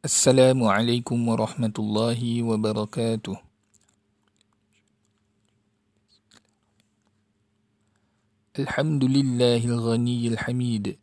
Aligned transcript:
السلام 0.00 0.64
عليكم 0.64 1.28
ورحمة 1.28 1.76
الله 1.78 2.20
وبركاته. 2.42 3.36
الحمد 8.58 9.04
لله 9.04 9.60
الغني 9.60 10.22
الحميد 10.28 10.96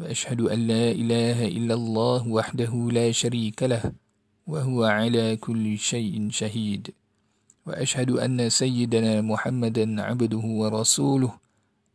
وأشهد 0.00 0.40
أن 0.48 0.58
لا 0.64 0.86
إله 0.96 1.38
إلا 1.44 1.74
الله 1.76 2.20
وحده 2.28 2.72
لا 2.72 3.12
شريك 3.12 3.68
له 3.68 3.92
وهو 4.48 4.80
على 4.80 5.36
كل 5.36 5.76
شيء 5.76 6.16
شهيد. 6.32 6.88
وأشهد 7.68 8.16
أن 8.16 8.48
سيدنا 8.48 9.20
محمدا 9.20 9.84
عبده 10.02 10.44
ورسوله 10.44 11.32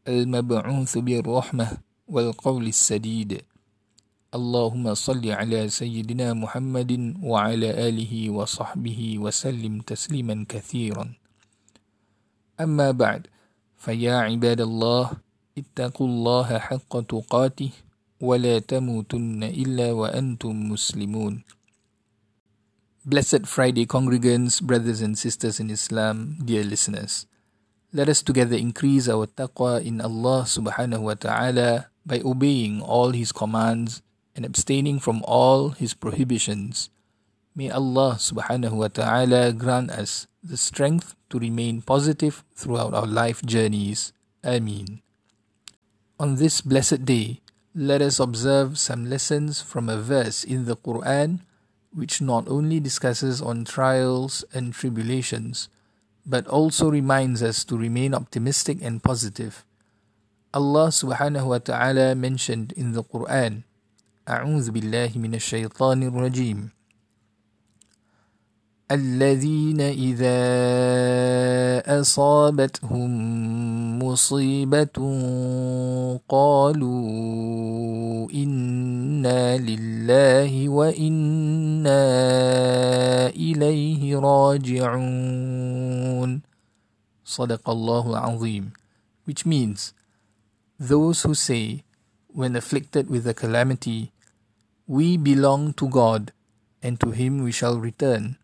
المبعوث 0.07 0.97
بالرحمة 0.97 1.67
والقول 2.07 2.67
السديد. 2.67 3.41
اللهم 4.27 4.83
صل 4.93 5.23
على 5.23 5.71
سيدنا 5.71 6.35
محمد 6.35 7.15
وعلى 7.23 7.69
آله 7.87 8.29
وصحبه 8.29 8.99
وسلم 9.23 9.87
تسليما 9.87 10.45
كثيرا 10.49 11.15
أما 12.59 12.91
بعد 12.91 13.27
فيا 13.79 14.27
عباد 14.27 14.61
الله 14.61 15.05
اتقوا 15.57 16.07
الله 16.07 16.47
حق 16.59 16.93
تقاته 17.07 17.71
ولا 18.19 18.59
تموتن 18.59 19.43
إلا 19.43 19.91
وأنتم 19.95 20.53
مسلمون 20.75 21.47
Blessed 23.07 23.47
Friday 23.47 23.87
congregants, 23.87 24.59
brothers 24.59 24.99
and 24.99 25.15
sisters 25.15 25.63
in 25.63 25.71
Islam, 25.71 26.35
dear 26.43 26.67
listeners. 26.67 27.23
Let 27.95 28.11
us 28.11 28.19
together 28.19 28.59
increase 28.59 29.07
our 29.07 29.31
taqwa 29.31 29.79
in 29.79 30.03
Allah 30.03 30.43
subhanahu 30.43 31.07
wa 31.07 31.15
ta'ala 31.15 31.87
by 32.03 32.19
obeying 32.19 32.83
all 32.83 33.15
His 33.15 33.31
commands 33.31 34.03
and 34.37 34.45
abstaining 34.45 35.01
from 35.01 35.25
all 35.25 35.73
His 35.73 35.97
prohibitions. 35.97 36.93
May 37.57 37.73
Allah 37.73 38.21
subhanahu 38.21 38.77
wa 38.77 38.87
ta'ala 38.87 39.49
grant 39.51 39.89
us 39.89 40.29
the 40.45 40.61
strength 40.61 41.17
to 41.33 41.41
remain 41.41 41.81
positive 41.81 42.45
throughout 42.53 42.93
our 42.93 43.09
life 43.09 43.41
journeys. 43.41 44.13
Ameen. 44.45 45.01
On 46.21 46.37
this 46.37 46.61
blessed 46.61 47.03
day, 47.03 47.41
let 47.73 48.01
us 48.01 48.21
observe 48.21 48.77
some 48.77 49.09
lessons 49.09 49.59
from 49.61 49.89
a 49.89 49.97
verse 49.97 50.45
in 50.45 50.69
the 50.69 50.77
Quran 50.77 51.41
which 51.89 52.21
not 52.21 52.47
only 52.47 52.79
discusses 52.79 53.41
on 53.41 53.65
trials 53.65 54.45
and 54.53 54.73
tribulations, 54.73 55.67
but 56.25 56.45
also 56.45 56.89
reminds 56.89 57.41
us 57.41 57.65
to 57.65 57.77
remain 57.77 58.13
optimistic 58.13 58.77
and 58.85 59.01
positive. 59.01 59.65
Allah 60.53 60.93
subhanahu 60.93 61.57
wa 61.57 61.57
ta'ala 61.57 62.13
mentioned 62.13 62.73
in 62.77 62.93
the 62.93 63.03
Quran, 63.03 63.65
أعوذ 64.27 64.71
بالله 64.75 65.11
من 65.15 65.39
الشيطان 65.39 66.03
الرجيم. 66.03 66.69
الذين 68.91 69.81
إذا 69.81 70.43
أصابتهم 72.01 73.09
مصيبة 74.03 74.97
قالوا 76.29 77.07
إنا 78.31 79.57
لله 79.57 80.69
وإنا 80.69 82.03
إليه 83.31 84.19
راجعون. 84.19 85.67
صدق 87.25 87.69
الله 87.69 88.03
العظيم 88.09 88.71
which 89.27 89.45
means 89.45 89.93
those 90.79 91.23
who 91.23 91.33
say 91.33 91.83
when 92.27 92.55
afflicted 92.55 93.09
with 93.09 93.27
a 93.27 93.33
calamity 93.33 94.11
we 94.87 95.19
belong 95.19 95.75
to 95.75 95.91
God 95.91 96.31
and 96.81 96.95
to 97.03 97.11
him 97.11 97.43
we 97.43 97.51
shall 97.51 97.75
return 97.75 98.39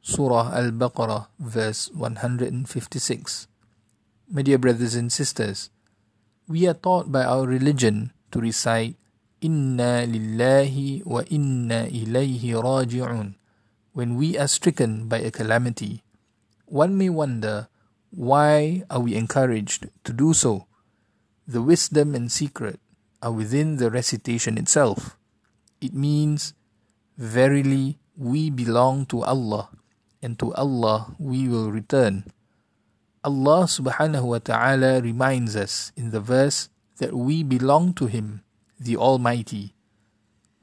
Surah 0.00 0.48
Al 0.56 0.72
Baqarah, 0.72 1.28
verse 1.38 1.92
156. 1.92 3.46
My 4.32 4.40
dear 4.40 4.56
brothers 4.56 4.96
and 4.96 5.12
sisters, 5.12 5.68
we 6.48 6.66
are 6.66 6.74
taught 6.74 7.12
by 7.12 7.22
our 7.28 7.46
religion 7.46 8.10
to 8.32 8.40
recite 8.40 8.96
Inna 9.42 10.08
lillahi 10.08 11.04
wa 11.04 11.20
inna 11.28 11.84
ilayhi 11.90 12.56
raji'un 12.56 13.34
when 13.92 14.16
we 14.16 14.38
are 14.38 14.48
stricken 14.48 15.08
by 15.12 15.18
a 15.18 15.30
calamity. 15.30 16.02
One 16.64 16.96
may 16.96 17.10
wonder 17.10 17.68
why 18.10 18.84
are 18.88 19.00
we 19.00 19.14
encouraged 19.14 19.90
to 20.04 20.12
do 20.14 20.32
so? 20.32 20.66
The 21.46 21.60
wisdom 21.60 22.14
and 22.14 22.32
secret 22.32 22.80
are 23.20 23.32
within 23.32 23.76
the 23.76 23.90
recitation 23.90 24.56
itself. 24.56 25.18
It 25.82 25.92
means, 25.92 26.54
Verily, 27.18 27.98
we 28.16 28.48
belong 28.54 29.04
to 29.10 29.26
Allah 29.26 29.68
and 30.22 30.38
to 30.38 30.54
Allah 30.54 31.18
we 31.18 31.50
will 31.50 31.74
return. 31.74 32.30
Allah 33.26 33.66
subhanahu 33.66 34.22
wa 34.22 34.38
ta'ala 34.38 35.02
reminds 35.02 35.58
us 35.58 35.90
in 35.98 36.14
the 36.14 36.22
verse 36.22 36.70
that 37.02 37.14
we 37.14 37.42
belong 37.42 37.94
to 37.98 38.06
Him, 38.06 38.46
the 38.78 38.96
Almighty. 38.96 39.74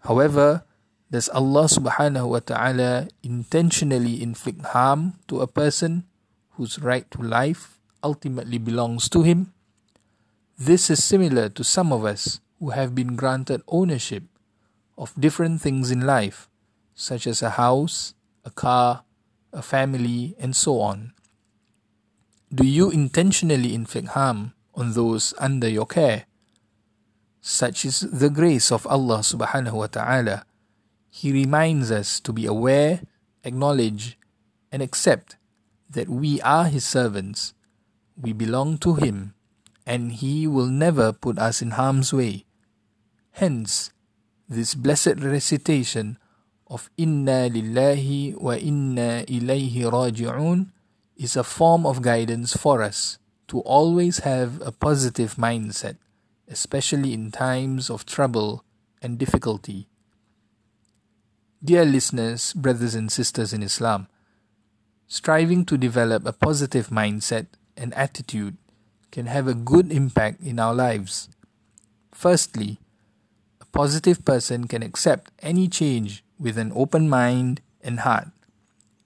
However, 0.08 0.63
does 1.12 1.28
Allah 1.35 1.68
subhanahu 1.68 2.31
wa 2.31 2.40
ta'ala 2.40 3.12
intentionally 3.19 4.24
inflict 4.24 4.72
harm 4.72 5.19
to 5.28 5.44
a 5.44 5.52
person 5.52 6.08
whose 6.56 6.79
right 6.79 7.03
to 7.12 7.19
life 7.19 7.79
ultimately 8.03 8.58
belongs 8.58 9.12
to 9.12 9.28
Him? 9.28 9.52
This 10.56 10.88
is 10.88 11.03
similar 11.03 11.52
to 11.52 11.63
some 11.63 11.91
of 11.91 12.08
us 12.08 12.40
who 12.59 12.72
have 12.72 12.96
been 12.96 13.16
granted 13.16 13.63
ownership 13.68 14.24
of 14.99 15.15
different 15.17 15.61
things 15.61 15.89
in 15.89 16.05
life, 16.05 16.49
such 16.93 17.25
as 17.25 17.41
a 17.41 17.51
house, 17.51 18.13
a 18.43 18.51
car, 18.51 19.07
a 19.53 19.63
family, 19.63 20.35
and 20.37 20.53
so 20.53 20.81
on. 20.81 21.13
Do 22.53 22.67
you 22.67 22.91
intentionally 22.91 23.73
inflict 23.73 24.09
harm 24.09 24.53
on 24.75 24.93
those 24.93 25.33
under 25.39 25.69
your 25.69 25.87
care? 25.87 26.25
Such 27.39 27.85
is 27.85 28.01
the 28.01 28.29
grace 28.29 28.71
of 28.71 28.85
Allah 28.85 29.19
subhanahu 29.23 29.73
wa 29.73 29.87
ta'ala. 29.87 30.43
He 31.09 31.31
reminds 31.31 31.89
us 31.89 32.19
to 32.19 32.33
be 32.33 32.45
aware, 32.45 33.01
acknowledge, 33.43 34.19
and 34.71 34.83
accept 34.83 35.37
that 35.89 36.09
we 36.09 36.41
are 36.41 36.66
His 36.66 36.85
servants, 36.85 37.53
we 38.19 38.33
belong 38.33 38.77
to 38.79 38.95
Him, 38.95 39.33
and 39.87 40.11
He 40.11 40.45
will 40.45 40.67
never 40.67 41.13
put 41.13 41.39
us 41.39 41.61
in 41.61 41.71
harm's 41.79 42.11
way. 42.11 42.43
Hence, 43.31 43.91
this 44.49 44.73
blessed 44.73 45.21
recitation 45.21 46.17
of 46.65 46.89
Inna 46.97 47.49
lillahi 47.49 48.33
wa 48.35 48.53
inna 48.53 49.23
ilayhi 49.29 49.85
raji'un 49.85 50.71
is 51.15 51.35
a 51.35 51.43
form 51.43 51.85
of 51.85 52.01
guidance 52.01 52.57
for 52.57 52.81
us 52.81 53.19
to 53.47 53.59
always 53.61 54.19
have 54.19 54.61
a 54.65 54.71
positive 54.71 55.35
mindset, 55.35 55.97
especially 56.47 57.13
in 57.13 57.31
times 57.31 57.89
of 57.89 58.05
trouble 58.05 58.63
and 59.01 59.17
difficulty. 59.17 59.87
Dear 61.63 61.85
listeners, 61.85 62.53
brothers 62.53 62.95
and 62.95 63.11
sisters 63.11 63.53
in 63.53 63.61
Islam, 63.61 64.07
striving 65.07 65.66
to 65.66 65.77
develop 65.77 66.25
a 66.25 66.33
positive 66.33 66.87
mindset 66.89 67.47
and 67.77 67.93
attitude 67.93 68.57
can 69.11 69.25
have 69.25 69.47
a 69.47 69.53
good 69.53 69.91
impact 69.91 70.41
in 70.41 70.59
our 70.59 70.73
lives. 70.73 71.29
Firstly, 72.13 72.79
positive 73.72 74.25
person 74.25 74.68
can 74.68 74.84
accept 74.84 75.31
any 75.41 75.68
change 75.68 76.24
with 76.40 76.57
an 76.57 76.72
open 76.75 77.09
mind 77.09 77.62
and 77.81 78.02
heart. 78.02 78.28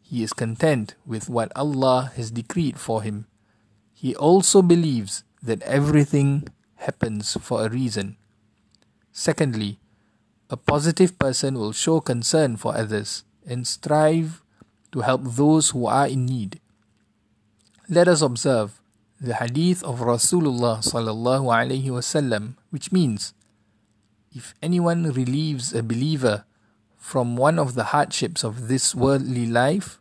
He 0.01 0.24
is 0.24 0.34
content 0.34 0.96
with 1.06 1.29
what 1.29 1.51
Allah 1.56 2.12
has 2.16 2.31
decreed 2.31 2.79
for 2.79 3.02
him. 3.02 3.25
He 3.94 4.16
also 4.16 4.62
believes 4.62 5.23
that 5.41 5.62
everything 5.63 6.47
happens 6.75 7.35
for 7.41 7.66
a 7.66 7.69
reason. 7.69 8.18
Secondly, 9.12 9.79
a 10.50 10.57
positive 10.57 11.18
person 11.18 11.55
will 11.55 11.72
show 11.72 11.99
concern 11.99 12.58
for 12.58 12.76
others 12.76 13.23
and 13.46 13.67
strive 13.67 14.41
to 14.91 15.02
help 15.02 15.22
those 15.23 15.72
who 15.72 15.87
are 15.87 16.08
in 16.08 16.26
need. 16.26 16.59
Let 17.90 18.08
us 18.08 18.22
observe 18.22 18.79
the 19.20 19.35
hadith 19.35 19.84
of 19.84 19.99
Rasulullah 19.99 20.84
sallallahu 20.84 21.49
alaihi 21.49 21.90
wasallam 21.90 22.55
which 22.70 22.91
means 22.91 23.34
if 24.34 24.53
anyone 24.62 25.12
relieves 25.14 25.74
a 25.74 25.84
believer 25.84 26.46
from 26.97 27.38
one 27.38 27.59
of 27.59 27.76
the 27.76 27.94
hardships 27.94 28.44
of 28.44 28.68
this 28.68 28.96
worldly 28.96 29.46
life, 29.46 30.00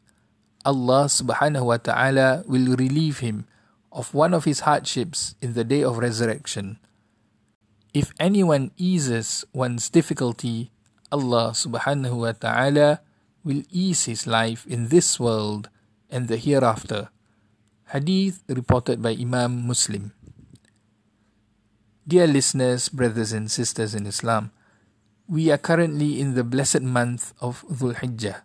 Allah 0.65 1.05
subhanahu 1.05 1.67
wa 1.67 1.77
ta'ala 1.77 2.45
will 2.47 2.77
relieve 2.77 3.19
him 3.19 3.45
of 3.91 4.15
one 4.15 4.33
of 4.33 4.45
his 4.45 4.61
hardships 4.61 5.35
in 5.43 5.53
the 5.53 5.65
day 5.65 5.85
of 5.85 5.99
resurrection. 5.99 6.79
If 7.93 8.15
anyone 8.19 8.71
eases 8.79 9.45
one's 9.53 9.91
difficulty, 9.91 10.73
Allah 11.13 11.53
subhanahu 11.53 12.25
wa 12.25 12.33
ta'ala 12.33 13.05
will 13.45 13.67
ease 13.69 14.07
his 14.07 14.27
life 14.27 14.65
in 14.65 14.89
this 14.89 15.21
world 15.21 15.69
and 16.09 16.29
the 16.29 16.39
hereafter. 16.39 17.11
Hadith 17.93 18.41
reported 18.49 19.03
by 19.03 19.13
Imam 19.13 19.67
Muslim. 19.69 20.17
Dear 22.03 22.27
listeners, 22.27 22.89
brothers 22.89 23.33
and 23.33 23.49
sisters 23.49 23.95
in 23.95 24.07
Islam, 24.07 24.51
we 25.29 25.53
are 25.53 25.59
currently 25.59 26.19
in 26.21 26.35
the 26.35 26.43
blessed 26.43 26.83
month 26.83 27.33
of 27.41 27.63
Dhul 27.71 27.95
Hijjah. 27.95 28.43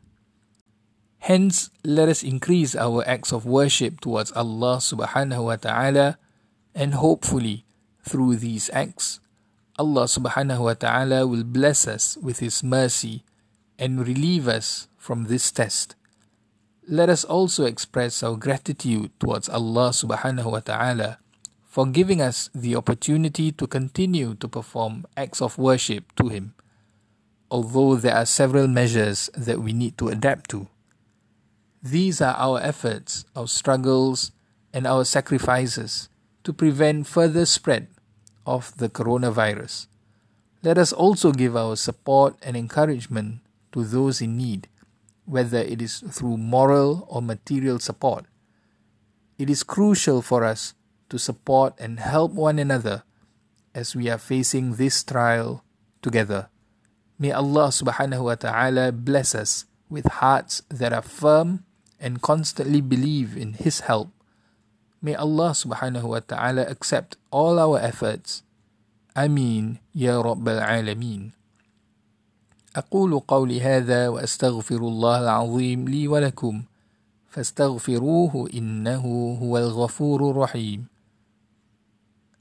Hence, 1.25 1.71
let 1.83 2.07
us 2.07 2.21
increase 2.21 2.75
our 2.75 3.01
acts 3.09 3.33
of 3.33 3.47
worship 3.49 3.99
towards 3.99 4.31
Allah 4.33 4.77
subhanahu 4.77 5.45
wa 5.49 5.55
ta'ala 5.55 6.19
and 6.75 6.93
hopefully 6.93 7.65
through 8.05 8.35
these 8.37 8.69
acts, 8.73 9.19
Allah 9.79 10.05
subhanahu 10.05 10.61
wa 10.69 10.77
ta'ala 10.77 11.25
will 11.25 11.43
bless 11.43 11.87
us 11.87 12.15
with 12.21 12.37
His 12.37 12.61
mercy 12.61 13.25
and 13.79 14.05
relieve 14.05 14.47
us 14.47 14.87
from 14.97 15.33
this 15.33 15.49
test. 15.49 15.95
Let 16.87 17.09
us 17.09 17.25
also 17.25 17.65
express 17.65 18.21
our 18.21 18.37
gratitude 18.37 19.09
towards 19.19 19.49
Allah 19.49 19.89
subhanahu 19.89 20.45
wa 20.45 20.61
ta'ala 20.61 21.17
for 21.77 21.85
giving 21.85 22.19
us 22.19 22.49
the 22.55 22.75
opportunity 22.75 23.51
to 23.51 23.67
continue 23.67 24.33
to 24.33 24.47
perform 24.47 25.05
acts 25.15 25.43
of 25.43 25.59
worship 25.59 26.11
to 26.15 26.27
Him, 26.27 26.55
although 27.51 27.95
there 27.95 28.15
are 28.15 28.25
several 28.25 28.67
measures 28.67 29.29
that 29.37 29.61
we 29.61 29.73
need 29.73 29.95
to 29.99 30.07
adapt 30.07 30.49
to. 30.49 30.69
These 31.83 32.19
are 32.19 32.33
our 32.33 32.59
efforts, 32.59 33.25
our 33.35 33.47
struggles, 33.47 34.31
and 34.73 34.87
our 34.87 35.05
sacrifices 35.05 36.09
to 36.45 36.51
prevent 36.51 37.05
further 37.05 37.45
spread 37.45 37.85
of 38.43 38.75
the 38.79 38.89
coronavirus. 38.89 39.85
Let 40.63 40.79
us 40.79 40.91
also 40.91 41.31
give 41.31 41.55
our 41.55 41.75
support 41.75 42.37
and 42.41 42.57
encouragement 42.57 43.41
to 43.73 43.83
those 43.83 44.19
in 44.19 44.35
need, 44.35 44.67
whether 45.25 45.59
it 45.59 45.79
is 45.83 45.99
through 45.99 46.37
moral 46.37 47.05
or 47.07 47.21
material 47.21 47.77
support. 47.77 48.25
It 49.37 49.47
is 49.47 49.61
crucial 49.61 50.23
for 50.23 50.43
us 50.43 50.73
to 51.08 51.18
support 51.18 51.76
and 51.78 52.00
help 52.00 52.32
one 52.32 52.58
another 52.58 53.04
as 53.74 53.96
we 53.96 54.08
are 54.08 54.20
facing 54.20 54.76
this 54.76 55.04
trial 55.04 55.64
together. 56.00 56.48
May 57.18 57.32
Allah 57.32 57.68
subhanahu 57.68 58.32
wa 58.32 58.36
ta'ala 58.36 58.92
bless 58.92 59.34
us 59.36 59.64
with 59.92 60.24
hearts 60.24 60.64
that 60.72 60.92
are 60.92 61.04
firm 61.04 61.64
and 62.00 62.24
constantly 62.24 62.80
believe 62.80 63.36
in 63.36 63.54
His 63.54 63.84
help. 63.86 64.10
May 65.04 65.14
Allah 65.14 65.52
subhanahu 65.52 66.16
wa 66.16 66.22
ta'ala 66.24 66.64
accept 66.66 67.20
all 67.30 67.60
our 67.60 67.78
efforts. 67.78 68.42
Ameen 69.12 69.78
Ya 69.92 70.16
Rabbal 70.18 70.64
Alameen. 70.64 71.36
أقول 72.72 73.20
قولي 73.28 73.60
هذا 73.60 74.08
وأستغفر 74.08 74.80
الله 74.80 75.18
العظيم 75.20 75.88
لي 75.88 76.08
ولكم 76.08 76.62
فاستغفروه 77.28 78.48
إنه 78.54 79.04
هو 79.42 79.58
الغفور 79.58 80.30
الرحيم 80.30 80.86